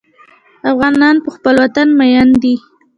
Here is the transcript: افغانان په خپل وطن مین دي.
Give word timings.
افغانان 0.71 1.15
په 1.23 1.29
خپل 1.35 1.55
وطن 1.63 1.87
مین 1.99 2.29
دي. 2.41 2.55